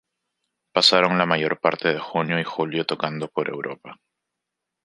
Pasaron 0.73 1.19
la 1.19 1.27
mayor 1.27 1.59
parte 1.59 1.93
de 1.93 1.99
junio 1.99 2.39
y 2.39 2.43
julio 2.43 2.85
tocando 2.87 3.27
por 3.27 3.49
Europa. 3.49 3.99